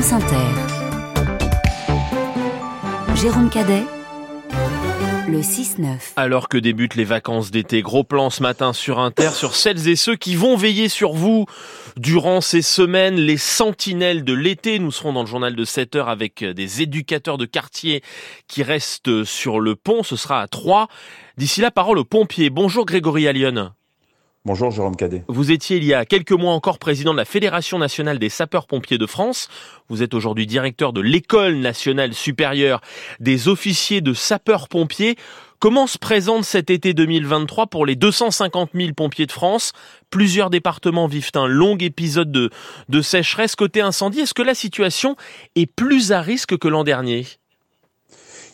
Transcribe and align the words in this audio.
Inter. 0.00 0.36
Jérôme 3.16 3.50
Cadet 3.50 3.84
le 5.28 5.40
6-9. 5.42 6.14
Alors 6.16 6.48
que 6.48 6.56
débutent 6.56 6.94
les 6.94 7.04
vacances 7.04 7.50
d'été, 7.50 7.82
gros 7.82 8.02
plan 8.02 8.30
ce 8.30 8.42
matin 8.42 8.72
sur 8.72 8.98
Inter 8.98 9.30
sur 9.34 9.54
celles 9.54 9.88
et 9.88 9.96
ceux 9.96 10.16
qui 10.16 10.34
vont 10.36 10.56
veiller 10.56 10.88
sur 10.88 11.12
vous 11.12 11.44
durant 11.98 12.40
ces 12.40 12.62
semaines, 12.62 13.16
les 13.16 13.36
sentinelles 13.36 14.24
de 14.24 14.32
l'été. 14.32 14.78
Nous 14.78 14.90
serons 14.90 15.12
dans 15.12 15.20
le 15.20 15.28
journal 15.28 15.54
de 15.54 15.64
7 15.66 15.96
heures 15.96 16.08
avec 16.08 16.42
des 16.42 16.80
éducateurs 16.80 17.36
de 17.36 17.44
quartier 17.44 18.02
qui 18.48 18.62
restent 18.62 19.24
sur 19.24 19.60
le 19.60 19.76
pont. 19.76 20.02
Ce 20.02 20.16
sera 20.16 20.40
à 20.40 20.48
3. 20.48 20.88
D'ici 21.36 21.60
là, 21.60 21.70
parole 21.70 21.98
aux 21.98 22.04
pompiers. 22.04 22.48
Bonjour 22.48 22.86
Grégory 22.86 23.28
Allion. 23.28 23.70
Bonjour 24.46 24.70
Jérôme 24.70 24.96
Cadet. 24.96 25.22
Vous 25.28 25.50
étiez 25.50 25.76
il 25.76 25.84
y 25.84 25.92
a 25.92 26.06
quelques 26.06 26.32
mois 26.32 26.54
encore 26.54 26.78
président 26.78 27.12
de 27.12 27.18
la 27.18 27.26
Fédération 27.26 27.78
nationale 27.78 28.18
des 28.18 28.30
sapeurs-pompiers 28.30 28.96
de 28.96 29.04
France. 29.04 29.48
Vous 29.90 30.02
êtes 30.02 30.14
aujourd'hui 30.14 30.46
directeur 30.46 30.94
de 30.94 31.02
l'École 31.02 31.56
nationale 31.56 32.14
supérieure 32.14 32.80
des 33.20 33.48
officiers 33.48 34.00
de 34.00 34.14
sapeurs-pompiers. 34.14 35.16
Comment 35.58 35.86
se 35.86 35.98
présente 35.98 36.44
cet 36.44 36.70
été 36.70 36.94
2023 36.94 37.66
pour 37.66 37.84
les 37.84 37.96
250 37.96 38.70
000 38.72 38.94
pompiers 38.94 39.26
de 39.26 39.32
France? 39.32 39.74
Plusieurs 40.08 40.48
départements 40.48 41.06
vivent 41.06 41.32
un 41.34 41.46
long 41.46 41.76
épisode 41.76 42.32
de, 42.32 42.48
de 42.88 43.02
sécheresse 43.02 43.56
côté 43.56 43.82
incendie. 43.82 44.20
Est-ce 44.20 44.32
que 44.32 44.40
la 44.40 44.54
situation 44.54 45.16
est 45.54 45.66
plus 45.66 46.12
à 46.12 46.22
risque 46.22 46.56
que 46.56 46.68
l'an 46.68 46.82
dernier? 46.82 47.26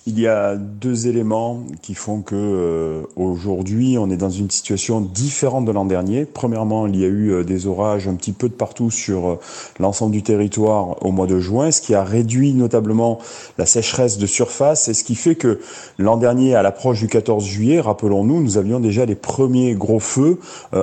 Il 0.08 0.20
y 0.20 0.28
a 0.28 0.54
deux 0.54 1.08
éléments 1.08 1.64
qui 1.82 1.94
font 1.94 2.22
que 2.22 2.36
euh, 2.36 3.02
aujourd'hui 3.16 3.98
on 3.98 4.08
est 4.08 4.16
dans 4.16 4.30
une 4.30 4.50
situation 4.50 5.00
différente 5.00 5.64
de 5.64 5.72
l'an 5.72 5.84
dernier. 5.84 6.26
Premièrement, 6.26 6.86
il 6.86 6.96
y 6.96 7.04
a 7.04 7.08
eu 7.08 7.32
euh, 7.32 7.44
des 7.44 7.66
orages 7.66 8.06
un 8.06 8.14
petit 8.14 8.30
peu 8.30 8.48
de 8.48 8.54
partout 8.54 8.92
sur 8.92 9.28
euh, 9.28 9.40
l'ensemble 9.80 10.12
du 10.12 10.22
territoire 10.22 11.04
au 11.04 11.10
mois 11.10 11.26
de 11.26 11.40
juin, 11.40 11.72
ce 11.72 11.80
qui 11.80 11.92
a 11.96 12.04
réduit 12.04 12.54
notablement 12.54 13.18
la 13.58 13.66
sécheresse 13.66 14.16
de 14.16 14.26
surface 14.26 14.86
et 14.86 14.94
ce 14.94 15.02
qui 15.02 15.16
fait 15.16 15.34
que 15.34 15.58
l'an 15.98 16.16
dernier, 16.16 16.54
à 16.54 16.62
l'approche 16.62 17.00
du 17.00 17.08
14 17.08 17.44
juillet, 17.44 17.80
rappelons-nous, 17.80 18.40
nous 18.40 18.58
avions 18.58 18.78
déjà 18.78 19.06
les 19.06 19.16
premiers 19.16 19.74
gros 19.74 20.00
feux 20.00 20.38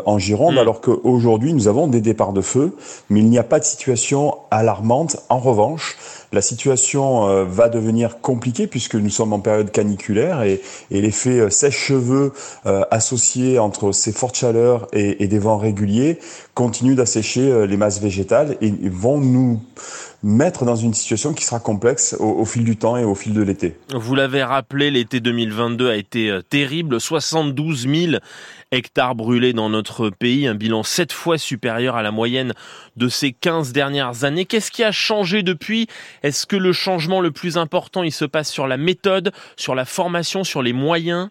en 0.06 0.18
Gironde, 0.18 0.56
mm. 0.56 0.58
alors 0.58 0.82
qu'aujourd'hui 0.82 1.54
nous 1.54 1.70
avons 1.70 1.88
des 1.88 2.02
départs 2.02 2.34
de 2.34 2.42
feu, 2.42 2.76
mais 3.10 3.22
il 3.22 3.30
n'y 3.30 3.38
a 3.38 3.44
pas 3.44 3.60
de 3.60 3.66
situation 3.66 4.36
alarmante. 4.52 5.18
En 5.30 5.40
revanche, 5.40 5.98
la 6.34 6.42
situation 6.42 7.30
euh, 7.30 7.46
va 7.46 7.70
devenir 7.70 8.20
compliquée 8.20 8.66
puisque 8.66 8.96
nous 8.96 9.12
sommes 9.14 9.34
en 9.34 9.40
période 9.40 9.72
caniculaire 9.72 10.44
et, 10.44 10.62
l'effet 10.92 11.40
euh, 11.40 11.50
sèche-cheveux 11.50 12.34
euh, 12.66 12.84
associé 12.92 13.60
entre 13.60 13.92
ces 13.92 14.12
fortes 14.12 14.36
chaleurs 14.36 14.88
et, 14.94 15.28
des 15.28 15.40
vents 15.40 15.58
réguliers 15.58 16.20
continue 16.54 16.96
d'assécher 16.96 17.66
les 17.66 17.78
masses 17.78 18.02
végétales 18.02 18.58
et 18.62 18.74
vont 18.90 19.18
nous 19.18 19.60
mettre 20.24 20.64
dans 20.64 20.78
une 20.78 20.94
situation 20.94 21.34
qui 21.34 21.44
sera 21.44 21.60
complexe 21.60 22.16
au, 22.20 22.46
fil 22.46 22.64
du 22.64 22.78
temps 22.78 22.96
et 22.96 23.04
au 23.04 23.14
fil 23.14 23.34
de 23.34 23.42
l'été. 23.42 23.78
Vous 23.94 24.16
l'avez 24.16 24.42
rappelé, 24.42 24.90
l'été 24.90 25.20
2022 25.20 25.90
a 25.90 25.98
été 25.98 26.30
euh, 26.30 26.42
terrible. 26.42 27.00
72 27.00 27.88
000 27.88 28.14
hectares 28.72 29.16
brûlés 29.16 29.52
dans 29.54 29.70
notre 29.70 30.10
pays, 30.10 30.48
un 30.48 30.56
bilan 30.56 30.84
sept 30.84 31.12
fois 31.12 31.38
supérieur 31.38 31.98
à 31.98 32.02
la 32.02 32.12
moyenne 32.12 32.54
de 32.96 33.10
ces 33.10 33.34
15 33.34 33.74
dernières 33.74 34.24
années. 34.24 34.46
Qu'est-ce 34.46 34.72
qui 34.72 34.84
a 34.84 34.92
changé 34.92 35.44
depuis? 35.44 35.88
Est-ce 36.24 36.48
que 36.48 36.56
le 36.56 36.72
changement 36.72 37.20
le 37.20 37.32
plus 37.32 37.58
important, 37.58 38.02
il 38.02 38.14
se 38.14 38.26
passe 38.26 38.50
sur 38.50 38.68
la 38.68 38.78
méthode, 38.78 39.34
sur 39.58 39.76
la 39.76 39.86
formation, 39.86 40.46
sur 40.46 40.62
les 40.62 40.74
moyens? 40.74 41.30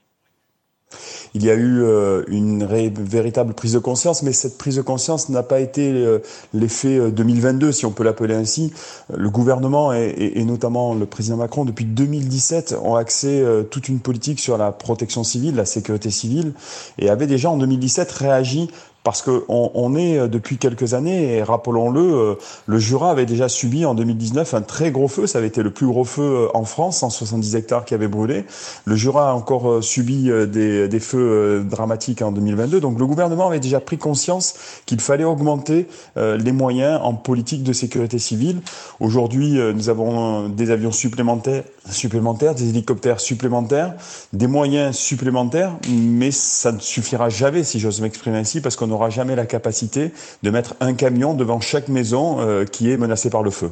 Il 1.35 1.45
y 1.45 1.51
a 1.51 1.55
eu 1.55 1.83
euh, 1.83 2.25
une 2.29 2.67
véritable 2.67 3.55
prise 3.55 3.73
de 3.73 3.79
conscience, 3.79 4.23
mais 4.23 4.33
cette 4.33 4.59
prise 4.59 4.77
de 4.77 4.83
conscience 4.83 5.29
n'a 5.29 5.43
pas 5.43 5.61
été 5.61 5.91
euh, 5.91 6.19
l'effet 6.53 7.11
2022, 7.11 7.69
euh, 7.69 7.73
si 7.73 7.87
on 7.87 7.91
peut 7.91 8.05
l'appeler 8.05 8.35
ainsi. 8.35 8.73
Le 9.15 9.31
gouvernement 9.31 9.93
et, 9.93 10.45
notamment 10.45 10.95
le 10.95 11.07
président 11.07 11.37
Macron, 11.37 11.65
depuis 11.65 11.85
2017, 11.85 12.77
ont 12.83 12.97
axé 12.97 13.45
toute 13.71 13.89
une 13.89 14.01
politique 14.01 14.41
sur 14.41 14.59
la 14.59 14.73
protection 14.73 15.25
civile, 15.25 15.57
la 15.57 15.65
sécurité 15.65 16.11
civile, 16.11 16.53
et 16.99 17.09
avait 17.09 17.27
déjà 17.27 17.51
en 17.51 17.57
2017 17.57 18.11
réagi 18.13 18.71
parce 19.05 19.23
qu'on 19.23 19.43
on 19.49 19.97
est 19.97 20.19
euh, 20.19 20.29
depuis 20.29 20.59
quelques 20.59 20.95
années, 20.95 21.37
et 21.37 21.43
rappelons-le, 21.43 22.01
euh, 22.01 22.35
le 22.67 22.79
Jura 22.79 23.11
avait 23.11 23.27
déjà 23.27 23.49
subi 23.49 23.85
en 23.85 23.95
2019 23.95 24.55
un 24.55 24.63
très 24.63 24.91
gros 24.91 25.09
feu. 25.09 25.27
Ça 25.27 25.39
avait 25.39 25.49
été 25.49 25.63
le 25.63 25.71
plus 25.71 25.87
gros 25.87 26.05
feu 26.05 26.23
euh, 26.23 26.49
en 26.57 26.65
France, 26.65 26.99
170 26.99 27.57
hectares 27.57 27.85
qui 27.85 27.95
avaient 27.95 28.09
brûlé. 28.09 28.45
Le 28.85 28.97
Jura 28.97 29.31
a 29.31 29.33
encore 29.33 29.83
subi 29.83 30.31
des, 30.49 30.89
des 30.89 31.01
feux 31.01 31.65
dramatiques 31.69 32.23
en 32.23 32.33
2022. 32.33 32.81
Donc 32.81 32.99
le 32.99 33.07
gouvernement 33.07 33.49
avait 33.49 33.61
déjà 33.61 33.81
pris 33.81 33.99
conscience 33.99 34.55
qu'il 34.87 35.01
fallait 35.01 35.25
augmenter 35.25 35.87
les 36.17 36.53
moyens 36.53 37.01
en 37.03 37.15
politique 37.15 37.63
de 37.63 37.73
sécurité 37.73 38.19
civile. 38.19 38.61
Aujourd'hui, 39.01 39.59
nous 39.75 39.89
avons 39.89 40.49
des 40.49 40.71
avions 40.71 40.93
supplémentaires, 40.93 41.65
supplémentaires, 41.91 42.55
des 42.55 42.69
hélicoptères 42.69 43.21
supplémentaires, 43.21 43.95
des 44.33 44.47
moyens 44.47 44.97
supplémentaires, 44.97 45.77
mais 45.89 46.31
ça 46.31 46.73
ne 46.73 46.81
suffira 46.81 47.29
jamais, 47.29 47.65
si 47.65 47.81
j'ose 47.81 48.01
m'exprimer 48.01 48.39
ainsi, 48.39 48.61
parce 48.61 48.77
qu'on 48.77 48.87
n'aura 48.87 49.11
jamais 49.11 49.37
la 49.37 49.47
capacité 49.47 50.13
de 50.43 50.51
mettre 50.51 50.75
un 50.81 50.95
camion 50.95 51.35
devant 51.35 51.61
chaque 51.61 51.89
maison 51.89 52.41
euh, 52.41 52.65
qui 52.65 52.91
est 52.91 52.97
menacée 52.97 53.31
par 53.31 53.43
le 53.43 53.51
feu. 53.51 53.71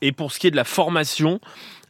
Et 0.00 0.12
pour 0.12 0.32
ce 0.32 0.38
qui 0.38 0.46
est 0.46 0.50
de 0.50 0.56
la 0.56 0.64
formation 0.64 1.40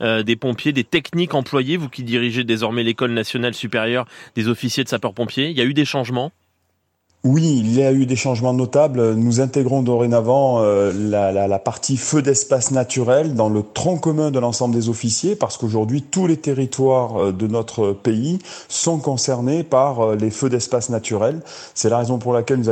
euh, 0.00 0.22
des 0.22 0.36
pompiers, 0.36 0.72
des 0.72 0.84
techniques 0.84 1.34
employées, 1.34 1.76
vous 1.76 1.88
qui 1.88 2.04
dirigez 2.04 2.44
désormais 2.44 2.82
l'école 2.82 3.12
nationale 3.12 3.54
supérieure 3.54 4.06
des 4.34 4.48
officiers 4.48 4.84
de 4.84 4.88
sapeurs-pompiers, 4.88 5.50
il 5.50 5.58
y 5.58 5.60
a 5.60 5.64
eu 5.64 5.74
des 5.74 5.84
changements? 5.84 6.32
Oui, 7.24 7.58
il 7.58 7.74
y 7.74 7.82
a 7.82 7.90
eu 7.92 8.06
des 8.06 8.14
changements 8.14 8.54
notables. 8.54 9.14
Nous 9.14 9.40
intégrons 9.40 9.82
dorénavant 9.82 10.60
euh, 10.62 10.92
la, 10.94 11.58
partie 11.58 11.96
feu 11.96 12.22
d'espace 12.22 12.70
naturel 12.70 13.34
dans 13.34 13.48
le 13.48 13.64
tronc 13.74 13.96
commun 13.96 14.30
de 14.30 14.38
l'ensemble 14.38 14.72
des 14.76 14.88
officiers 14.88 15.34
parce 15.34 15.56
qu'aujourd'hui 15.56 16.02
tous 16.02 16.28
les 16.28 16.36
territoires 16.36 17.20
euh, 17.20 17.32
de 17.32 17.48
notre 17.48 17.90
pays 17.90 18.38
sont 18.68 18.98
concernés 18.98 19.64
par 19.64 20.00
euh, 20.00 20.14
les 20.14 20.30
feux 20.30 20.48
d'espace 20.48 20.90
naturel. 20.90 21.40
C'est 21.74 21.88
la 21.90 21.98
raison 21.98 22.18
pour 22.18 22.32
laquelle 22.32 22.62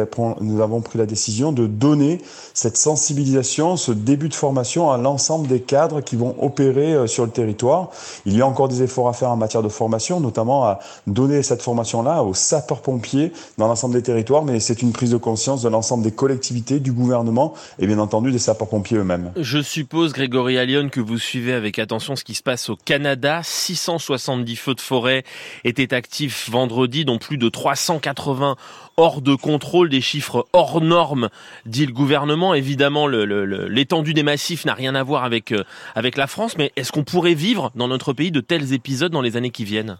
nous 0.40 0.60
avons 0.60 0.80
pris 0.80 0.98
la 0.98 1.06
décision 1.06 1.50
de 1.50 1.66
donner 1.66 2.20
cette 2.54 2.76
sensibilisation, 2.76 3.76
ce 3.76 3.90
début 3.90 4.28
de 4.28 4.34
formation 4.34 4.92
à 4.92 4.96
l'ensemble 4.96 5.48
des 5.48 5.60
cadres 5.60 6.02
qui 6.02 6.14
vont 6.14 6.36
opérer 6.40 7.08
sur 7.08 7.24
le 7.24 7.32
territoire. 7.32 7.90
Il 8.26 8.36
y 8.36 8.42
a 8.42 8.46
encore 8.46 8.68
des 8.68 8.84
efforts 8.84 9.08
à 9.08 9.12
faire 9.12 9.30
en 9.30 9.36
matière 9.36 9.64
de 9.64 9.68
formation, 9.68 10.20
notamment 10.20 10.64
à 10.64 10.78
donner 11.08 11.42
cette 11.42 11.62
formation-là 11.62 12.22
aux 12.22 12.34
sapeurs-pompiers 12.34 13.32
dans 13.58 13.66
l'ensemble 13.66 13.94
des 13.94 14.02
territoires 14.02 14.35
mais 14.44 14.60
c'est 14.60 14.82
une 14.82 14.92
prise 14.92 15.10
de 15.10 15.16
conscience 15.16 15.62
de 15.62 15.68
l'ensemble 15.68 16.04
des 16.04 16.12
collectivités, 16.12 16.80
du 16.80 16.92
gouvernement 16.92 17.54
et 17.78 17.86
bien 17.86 17.98
entendu 17.98 18.32
des 18.32 18.38
sapeurs-pompiers 18.38 18.98
eux-mêmes. 18.98 19.32
Je 19.36 19.60
suppose, 19.60 20.12
Grégory 20.12 20.58
Allion, 20.58 20.88
que 20.88 21.00
vous 21.00 21.18
suivez 21.18 21.52
avec 21.52 21.78
attention 21.78 22.16
ce 22.16 22.24
qui 22.24 22.34
se 22.34 22.42
passe 22.42 22.68
au 22.68 22.76
Canada. 22.76 23.40
670 23.42 24.56
feux 24.56 24.74
de 24.74 24.80
forêt 24.80 25.24
étaient 25.64 25.94
actifs 25.94 26.50
vendredi, 26.50 27.04
dont 27.04 27.18
plus 27.18 27.38
de 27.38 27.48
380 27.48 28.56
hors 28.96 29.20
de 29.20 29.34
contrôle, 29.34 29.88
des 29.88 30.00
chiffres 30.00 30.46
hors 30.52 30.80
normes, 30.80 31.28
dit 31.66 31.86
le 31.86 31.92
gouvernement. 31.92 32.54
Évidemment, 32.54 33.06
l'étendue 33.06 34.14
des 34.14 34.22
massifs 34.22 34.64
n'a 34.64 34.74
rien 34.74 34.94
à 34.94 35.02
voir 35.02 35.24
avec, 35.24 35.52
euh, 35.52 35.64
avec 35.94 36.16
la 36.16 36.26
France, 36.26 36.56
mais 36.56 36.72
est-ce 36.76 36.92
qu'on 36.92 37.04
pourrait 37.04 37.34
vivre 37.34 37.70
dans 37.74 37.88
notre 37.88 38.12
pays 38.12 38.30
de 38.30 38.40
tels 38.40 38.72
épisodes 38.72 39.12
dans 39.12 39.22
les 39.22 39.36
années 39.36 39.50
qui 39.50 39.64
viennent? 39.64 39.98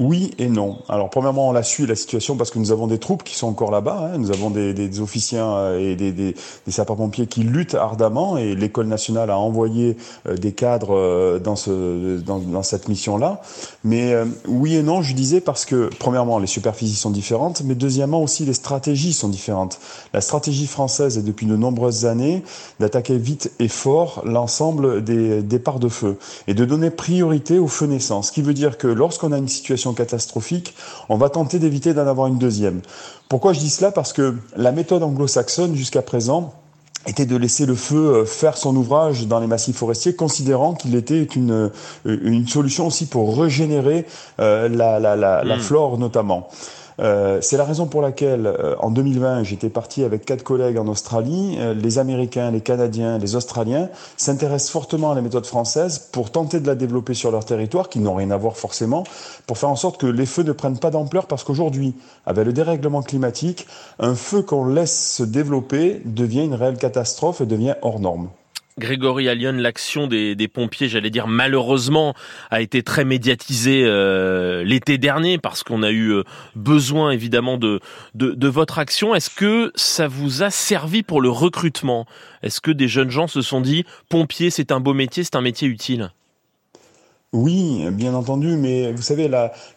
Oui 0.00 0.30
et 0.38 0.48
non. 0.48 0.78
Alors 0.88 1.10
premièrement, 1.10 1.50
on 1.50 1.52
la 1.52 1.62
suit 1.62 1.86
la 1.86 1.94
situation 1.94 2.36
parce 2.36 2.50
que 2.50 2.58
nous 2.58 2.72
avons 2.72 2.86
des 2.86 2.98
troupes 2.98 3.22
qui 3.22 3.36
sont 3.36 3.48
encore 3.48 3.70
là-bas. 3.70 4.10
Hein. 4.14 4.18
Nous 4.18 4.30
avons 4.30 4.48
des, 4.48 4.72
des, 4.72 5.00
officiers 5.00 5.38
euh, 5.40 5.78
et 5.78 5.94
des, 5.94 6.10
des, 6.10 6.34
sapeurs-pompiers 6.68 7.26
qui 7.26 7.42
luttent 7.42 7.74
ardemment 7.74 8.38
et 8.38 8.54
l'école 8.54 8.86
nationale 8.86 9.30
a 9.30 9.38
envoyé 9.38 9.98
euh, 10.26 10.36
des 10.38 10.52
cadres 10.52 10.96
euh, 10.96 11.38
dans, 11.38 11.54
ce, 11.54 12.18
dans, 12.18 12.38
dans 12.38 12.62
cette 12.62 12.88
mission-là. 12.88 13.42
Mais 13.84 14.14
oui 14.48 14.76
et 14.76 14.82
non, 14.82 15.02
je 15.02 15.14
disais 15.14 15.40
parce 15.40 15.66
que 15.66 15.90
premièrement, 15.98 16.38
les 16.38 16.46
superficies 16.46 16.96
sont 16.96 17.10
différentes, 17.10 17.62
mais 17.64 17.74
deuxièmement 17.74 18.22
aussi 18.22 18.46
les 18.46 18.54
stratégies 18.54 19.12
sont 19.12 19.28
différentes. 19.28 19.78
La 20.14 20.22
stratégie 20.22 20.66
française 20.66 21.18
est 21.18 21.22
depuis 21.22 21.46
de 21.46 21.56
nombreuses 21.56 22.06
années 22.06 22.42
d'attaquer 22.78 23.18
vite 23.18 23.52
et 23.58 23.68
fort 23.68 24.22
l'ensemble 24.24 25.04
des 25.04 25.42
départs 25.42 25.78
de 25.78 25.88
feu 25.88 26.16
et 26.46 26.54
de 26.54 26.64
donner 26.64 26.90
priorité 26.90 27.58
aux 27.58 27.68
feux 27.68 27.86
naissants. 27.86 28.22
Ce 28.22 28.32
qui 28.32 28.40
veut 28.40 28.54
dire 28.54 28.78
que 28.78 28.86
lorsqu'on 28.86 29.32
a 29.32 29.38
une 29.38 29.48
situation 29.48 29.89
catastrophique, 29.94 30.74
on 31.08 31.16
va 31.16 31.28
tenter 31.30 31.58
d'éviter 31.58 31.94
d'en 31.94 32.06
avoir 32.06 32.26
une 32.26 32.38
deuxième. 32.38 32.80
Pourquoi 33.28 33.52
je 33.52 33.60
dis 33.60 33.70
cela? 33.70 33.92
Parce 33.92 34.12
que 34.12 34.36
la 34.56 34.72
méthode 34.72 35.02
anglo-saxonne 35.02 35.74
jusqu'à 35.74 36.02
présent 36.02 36.54
était 37.06 37.26
de 37.26 37.36
laisser 37.36 37.66
le 37.66 37.74
feu 37.74 37.96
euh, 37.96 38.24
faire 38.24 38.56
son 38.56 38.76
ouvrage 38.76 39.26
dans 39.26 39.40
les 39.40 39.46
massifs 39.46 39.76
forestiers, 39.76 40.14
considérant 40.14 40.74
qu'il 40.74 40.94
était 40.94 41.22
une, 41.22 41.52
euh, 41.52 41.70
une 42.04 42.46
solution 42.46 42.88
aussi 42.88 43.06
pour 43.06 43.38
régénérer 43.38 44.06
euh, 44.38 44.68
la, 44.68 45.00
la, 45.00 45.16
la, 45.16 45.42
la, 45.42 45.56
hmm. 45.56 45.60
flore 45.60 45.98
notamment. 45.98 46.48
Euh, 46.98 47.40
c'est 47.40 47.56
la 47.56 47.64
raison 47.64 47.86
pour 47.86 48.02
laquelle, 48.02 48.46
euh, 48.46 48.74
en 48.78 48.90
2020, 48.90 49.44
j'étais 49.44 49.68
parti 49.68 50.04
avec 50.04 50.24
quatre 50.24 50.42
collègues 50.42 50.78
en 50.78 50.86
Australie. 50.88 51.56
Euh, 51.58 51.74
les 51.74 51.98
Américains, 51.98 52.50
les 52.50 52.60
Canadiens, 52.60 53.18
les 53.18 53.36
Australiens 53.36 53.88
s'intéressent 54.16 54.70
fortement 54.70 55.12
à 55.12 55.14
la 55.14 55.22
méthode 55.22 55.46
française 55.46 55.98
pour 55.98 56.30
tenter 56.30 56.60
de 56.60 56.66
la 56.66 56.74
développer 56.74 57.14
sur 57.14 57.30
leur 57.30 57.44
territoire, 57.44 57.88
qui 57.88 58.00
n'ont 58.00 58.14
rien 58.14 58.30
à 58.30 58.36
voir 58.36 58.56
forcément, 58.56 59.04
pour 59.46 59.58
faire 59.58 59.70
en 59.70 59.76
sorte 59.76 60.00
que 60.00 60.06
les 60.06 60.26
feux 60.26 60.42
ne 60.42 60.52
prennent 60.52 60.78
pas 60.78 60.90
d'ampleur, 60.90 61.26
parce 61.26 61.44
qu'aujourd'hui, 61.44 61.94
avec 62.26 62.44
le 62.44 62.52
dérèglement 62.52 63.02
climatique, 63.02 63.66
un 63.98 64.14
feu 64.14 64.42
qu'on 64.42 64.66
laisse 64.66 65.16
se 65.16 65.22
développer 65.22 66.02
devient 66.04 66.44
une 66.44 66.54
réelle 66.54 66.78
catastrophe 66.78 67.40
et 67.40 67.46
devient 67.46 67.74
hors 67.82 68.00
norme. 68.00 68.28
Grégory 68.78 69.28
Allion, 69.28 69.52
l'action 69.52 70.06
des, 70.06 70.48
pompiers, 70.48 70.88
j'allais 70.88 71.10
dire 71.10 71.26
malheureusement, 71.26 72.14
a 72.50 72.60
été 72.60 72.82
très 72.82 73.04
médiatisée 73.04 73.82
euh, 73.84 74.64
l'été 74.64 74.98
dernier 74.98 75.38
parce 75.38 75.62
qu'on 75.62 75.82
a 75.82 75.90
eu 75.90 76.12
euh, 76.12 76.24
besoin 76.54 77.10
évidemment 77.10 77.56
de, 77.56 77.80
de, 78.14 78.48
votre 78.48 78.78
action. 78.78 79.14
Est-ce 79.14 79.30
que 79.30 79.72
ça 79.74 80.08
vous 80.08 80.42
a 80.42 80.50
servi 80.50 81.02
pour 81.02 81.20
le 81.20 81.30
recrutement? 81.30 82.06
Est-ce 82.42 82.60
que 82.60 82.70
des 82.70 82.88
jeunes 82.88 83.10
gens 83.10 83.26
se 83.26 83.42
sont 83.42 83.60
dit 83.60 83.84
pompier, 84.08 84.50
c'est 84.50 84.72
un 84.72 84.80
beau 84.80 84.94
métier, 84.94 85.24
c'est 85.24 85.36
un 85.36 85.42
métier 85.42 85.68
utile? 85.68 86.10
Oui, 87.32 87.88
bien 87.92 88.14
entendu, 88.14 88.56
mais 88.56 88.90
vous 88.90 89.02
savez, 89.02 89.30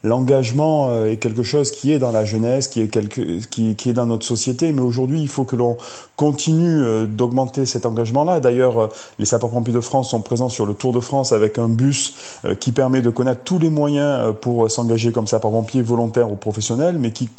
l'engagement 0.03 0.89
euh, 0.89 1.11
est 1.11 1.17
quelque 1.17 1.43
chose 1.43 1.69
qui 1.69 1.91
est 1.91 1.99
dans 1.99 2.11
la 2.11 2.25
jeunesse, 2.25 2.67
qui 2.67 2.81
est, 2.81 2.87
quelque, 2.87 3.45
qui, 3.45 3.89
est 3.89 3.93
dans 3.93 4.07
notre 4.07 4.25
société, 4.25 4.71
mais 4.71 4.81
aujourd'hui, 4.81 5.21
il 5.21 5.27
faut 5.27 5.43
que 5.43 5.55
l'on 5.55 5.77
continue 6.15 6.81
euh, 6.81 7.05
d'augmenter 7.05 7.67
cet 7.67 7.85
engagement-là. 7.85 8.39
D'ailleurs, 8.39 8.79
euh, 8.79 8.87
les 9.19 9.25
sapeurs-pompiers 9.25 9.73
de 9.73 9.81
France 9.81 10.09
sont 10.09 10.21
présents 10.21 10.49
sur 10.49 10.65
le 10.65 10.73
Tour 10.73 10.93
de 10.93 10.99
France 10.99 11.31
avec 11.31 11.59
un 11.59 11.69
bus 11.69 12.15
qui 12.59 12.71
permet 12.71 13.03
de 13.03 13.11
connaître 13.11 13.43
tous 13.43 13.59
les 13.59 13.69
moyens 13.69 14.33
pour 14.41 14.71
s'engager 14.71 15.11
comme 15.11 15.27
sapeurs-pompiers 15.27 15.83
volontaires 15.83 16.31
ou 16.31 16.35
professionnels, 16.35 16.97
mais 16.97 17.11
qui 17.11 17.29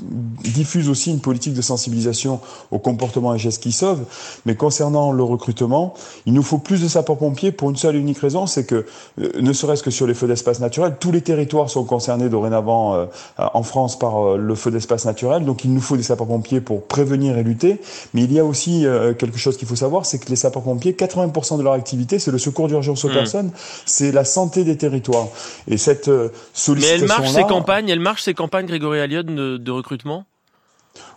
diffuse 0.45 0.89
aussi 0.89 1.11
une 1.11 1.21
politique 1.21 1.55
de 1.55 1.63
sensibilisation 1.63 2.41
au 2.71 2.79
comportement 2.79 3.35
et 3.35 3.39
gestes 3.39 3.63
qui 3.63 3.73
sauvent. 3.73 4.05
Mais 4.47 4.55
concernant 4.55 5.11
le 5.11 5.25
recrutement, 5.25 5.95
il 6.25 6.35
nous 6.35 6.43
faut 6.45 6.59
plus 6.59 6.81
de 6.81 6.87
sapeurs-pompiers 6.89 7.51
pour 7.51 7.71
une 7.71 7.77
seule 7.77 7.97
et 7.97 7.99
unique 7.99 8.19
raison, 8.19 8.47
c'est 8.47 8.65
que, 8.65 8.87
ne 9.19 9.53
serait-ce 9.53 9.83
que 9.83 9.91
sur 9.91 10.04
les 10.07 10.15
feux 10.15 10.27
d'espace 10.27 10.61
naturel. 10.61 10.97
Tous 10.99 11.13
les 11.13 11.21
territoires 11.21 11.71
sont 11.71 11.85
concernés 11.85 12.29
dorénavant 12.29 12.95
euh, 12.95 13.07
en 13.37 13.63
France 13.63 13.99
par 13.99 14.19
euh, 14.19 14.37
le 14.37 14.55
feu 14.55 14.71
d'espace 14.71 15.05
naturel. 15.05 15.45
Donc 15.45 15.65
il 15.65 15.73
nous 15.73 15.81
faut 15.81 15.97
des 15.97 16.03
sapeurs-pompiers 16.03 16.61
pour 16.61 16.87
prévenir 16.87 17.39
et 17.39 17.43
lutter. 17.43 17.81
Mais 18.13 18.23
il 18.23 18.33
y 18.33 18.39
a 18.39 18.45
aussi 18.45 18.87
euh, 18.87 19.15
quelque 19.15 19.39
chose 19.39 19.57
qu'il 19.57 19.69
faut 19.69 19.77
savoir, 19.77 20.07
c'est 20.07 20.19
que 20.19 20.29
les 20.29 20.37
sapeurs-pompiers, 20.37 20.93
80% 20.93 21.59
de 21.59 21.63
leur 21.63 21.73
activité, 21.73 22.19
c'est 22.19 22.31
le 22.31 22.39
secours 22.39 22.69
d'urgence 22.69 23.05
aux 23.05 23.09
hmm. 23.09 23.15
personnes, 23.15 23.51
c'est 23.87 24.13
la 24.13 24.25
santé 24.25 24.65
des 24.65 24.77
territoires. 24.77 25.29
Et 25.69 25.77
cette 25.77 26.11
sollicitation 26.53 26.77
Mais 26.77 27.03
elle 27.03 27.09
marche 27.09 27.31
ces 27.31 27.43
campagnes, 27.43 27.89
elle 27.89 28.01
marche 28.01 28.23
ces 28.23 28.35
campagnes, 28.35 28.67
Grégory 28.67 29.01
Alliot, 29.01 29.23
de 29.23 29.71
recrutement? 29.71 30.25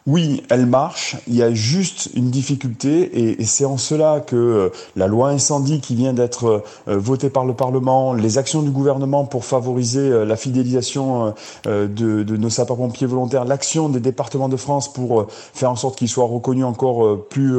Oui, 0.07 0.41
elle 0.49 0.65
marche. 0.67 1.17
Il 1.27 1.35
y 1.35 1.43
a 1.43 1.53
juste 1.53 2.09
une 2.15 2.31
difficulté 2.31 3.39
et, 3.41 3.43
c'est 3.43 3.65
en 3.65 3.75
cela 3.75 4.21
que 4.21 4.37
euh, 4.37 4.69
la 4.95 5.07
loi 5.07 5.29
incendie 5.29 5.81
qui 5.81 5.95
vient 5.95 6.13
d'être 6.13 6.63
euh, 6.87 6.97
votée 6.97 7.29
par 7.29 7.43
le 7.43 7.53
Parlement, 7.53 8.13
les 8.13 8.37
actions 8.37 8.61
du 8.61 8.69
gouvernement 8.69 9.25
pour 9.25 9.43
favoriser 9.43 9.99
euh, 9.99 10.23
la 10.23 10.37
fidélisation 10.37 11.33
de, 11.65 12.37
nos 12.37 12.49
sapeurs-pompiers 12.49 13.07
volontaires, 13.07 13.43
l'action 13.43 13.89
des 13.89 13.99
départements 13.99 14.47
de 14.47 14.55
France 14.55 14.91
pour 14.93 15.27
faire 15.29 15.71
en 15.71 15.75
sorte 15.75 15.97
qu'ils 15.97 16.07
soient 16.07 16.25
reconnus 16.25 16.63
encore 16.63 17.25
plus, 17.25 17.57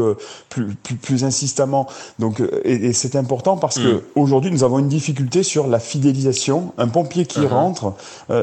plus, 0.48 0.74
plus, 0.74 1.24
insistamment. 1.24 1.86
Donc, 2.18 2.42
et, 2.64 2.94
c'est 2.94 3.16
important 3.16 3.58
parce 3.58 3.78
que 3.78 3.96
mm. 3.96 4.00
aujourd'hui 4.14 4.50
nous 4.50 4.64
avons 4.64 4.78
une 4.78 4.88
difficulté 4.88 5.42
sur 5.42 5.66
la 5.66 5.80
fidélisation. 5.80 6.72
Un 6.78 6.88
pompier 6.88 7.26
qui 7.26 7.40
uh-huh. 7.40 7.48
rentre, 7.48 7.92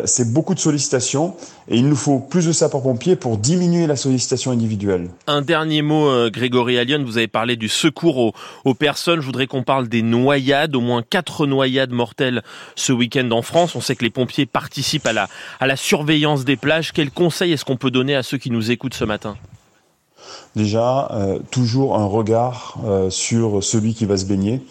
c'est 0.05 0.31
beaucoup 0.31 0.53
de 0.53 0.59
sollicitations 0.59 1.33
et 1.67 1.77
il 1.77 1.87
nous 1.87 1.95
faut 1.95 2.19
plus 2.19 2.45
de 2.45 2.51
sapeurs-pompiers 2.51 3.15
pour 3.15 3.37
diminuer 3.37 3.87
la 3.87 3.94
sollicitation 3.95 4.51
individuelle. 4.51 5.09
Un 5.27 5.41
dernier 5.41 5.81
mot, 5.81 6.07
euh, 6.07 6.29
Grégory 6.29 6.77
Allion, 6.77 7.03
vous 7.03 7.17
avez 7.17 7.27
parlé 7.27 7.55
du 7.55 7.69
secours 7.69 8.33
aux, 8.63 8.73
personnes. 8.73 9.21
Je 9.21 9.25
voudrais 9.25 9.47
qu'on 9.47 9.63
parle 9.63 9.87
des 9.87 10.01
noyades, 10.01 10.75
au 10.75 10.81
moins 10.81 11.01
quatre 11.01 11.47
noyades 11.47 11.91
mortelles 11.91 12.43
ce 12.75 12.91
week-end 12.91 13.29
en 13.31 13.41
France. 13.41 13.75
On 13.75 13.81
sait 13.81 13.95
que 13.95 14.03
les 14.03 14.09
pompiers 14.09 14.45
participent 14.45 15.05
à 15.05 15.13
la, 15.13 15.27
à 15.59 15.67
la 15.67 15.75
surveillance 15.75 16.45
des 16.45 16.57
plages. 16.57 16.91
Quels 16.91 17.11
conseils 17.11 17.53
est-ce 17.53 17.65
qu'on 17.65 17.77
peut 17.77 17.91
donner 17.91 18.15
à 18.15 18.23
ceux 18.23 18.37
qui 18.37 18.51
nous 18.51 18.71
écoutent 18.71 18.93
ce 18.93 19.05
matin? 19.05 19.35
Déjà, 20.55 21.09
euh, 21.11 21.39
toujours 21.51 21.97
un 21.97 22.05
regard 22.05 22.77
euh, 22.85 23.09
sur 23.09 23.63
celui 23.63 23.93
qui 23.93 24.05
va 24.05 24.17
se 24.17 24.25
baigner 24.25 24.61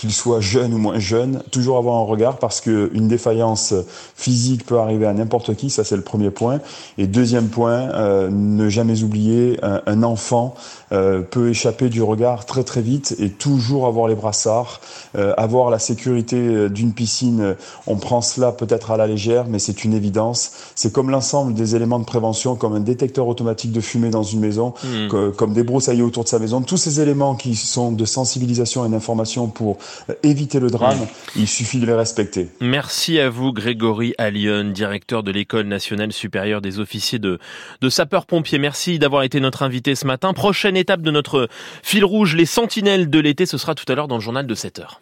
qu'il 0.00 0.12
soit 0.12 0.40
jeune 0.40 0.72
ou 0.72 0.78
moins 0.78 0.98
jeune, 0.98 1.42
toujours 1.50 1.76
avoir 1.76 1.96
un 1.96 2.04
regard 2.04 2.38
parce 2.38 2.62
que 2.62 2.90
une 2.94 3.06
défaillance 3.06 3.74
physique 4.16 4.64
peut 4.64 4.78
arriver 4.78 5.04
à 5.04 5.12
n'importe 5.12 5.54
qui, 5.54 5.68
ça 5.68 5.84
c'est 5.84 5.96
le 5.96 6.02
premier 6.02 6.30
point. 6.30 6.60
Et 6.96 7.06
deuxième 7.06 7.48
point, 7.48 7.90
euh, 7.92 8.30
ne 8.30 8.70
jamais 8.70 9.02
oublier, 9.02 9.60
un, 9.62 10.02
enfant 10.02 10.54
euh, 10.92 11.20
peut 11.20 11.50
échapper 11.50 11.90
du 11.90 12.02
regard 12.02 12.46
très 12.46 12.64
très 12.64 12.80
vite 12.80 13.14
et 13.18 13.28
toujours 13.28 13.86
avoir 13.86 14.08
les 14.08 14.14
brassards, 14.14 14.80
euh, 15.16 15.34
avoir 15.36 15.68
la 15.68 15.78
sécurité 15.78 16.70
d'une 16.70 16.94
piscine. 16.94 17.54
On 17.86 17.96
prend 17.96 18.22
cela 18.22 18.52
peut-être 18.52 18.92
à 18.92 18.96
la 18.96 19.06
légère, 19.06 19.44
mais 19.48 19.58
c'est 19.58 19.84
une 19.84 19.92
évidence. 19.92 20.52
C'est 20.76 20.94
comme 20.94 21.10
l'ensemble 21.10 21.52
des 21.52 21.76
éléments 21.76 21.98
de 21.98 22.06
prévention, 22.06 22.56
comme 22.56 22.72
un 22.72 22.80
détecteur 22.80 23.28
automatique 23.28 23.72
de 23.72 23.82
fumée 23.82 24.08
dans 24.08 24.22
une 24.22 24.40
maison, 24.40 24.72
mmh. 24.82 25.32
comme 25.36 25.52
des 25.52 25.62
broussailles 25.62 26.00
autour 26.00 26.24
de 26.24 26.28
sa 26.30 26.38
maison. 26.38 26.62
Tous 26.62 26.78
ces 26.78 27.02
éléments 27.02 27.34
qui 27.34 27.54
sont 27.54 27.92
de 27.92 28.06
sensibilisation 28.06 28.86
et 28.86 28.88
d'information 28.88 29.46
pour 29.46 29.76
euh, 29.80 29.89
éviter 30.22 30.60
le 30.60 30.70
drame, 30.70 31.06
il 31.36 31.46
suffit 31.46 31.78
de 31.78 31.86
les 31.86 31.94
respecter. 31.94 32.48
Merci 32.60 33.18
à 33.20 33.30
vous 33.30 33.52
Grégory 33.52 34.14
Allion, 34.18 34.64
directeur 34.64 35.22
de 35.22 35.30
l'École 35.30 35.66
nationale 35.66 36.12
supérieure 36.12 36.60
des 36.60 36.80
officiers 36.80 37.18
de, 37.18 37.38
de 37.80 37.88
sapeurs-pompiers. 37.88 38.58
Merci 38.58 38.98
d'avoir 38.98 39.22
été 39.22 39.40
notre 39.40 39.62
invité 39.62 39.94
ce 39.94 40.06
matin. 40.06 40.32
Prochaine 40.32 40.76
étape 40.76 41.02
de 41.02 41.10
notre 41.10 41.48
fil 41.82 42.04
rouge, 42.04 42.34
les 42.34 42.46
sentinelles 42.46 43.10
de 43.10 43.18
l'été, 43.18 43.46
ce 43.46 43.58
sera 43.58 43.74
tout 43.74 43.90
à 43.90 43.94
l'heure 43.94 44.08
dans 44.08 44.16
le 44.16 44.22
journal 44.22 44.46
de 44.46 44.54
7 44.54 44.80
heures. 44.80 44.98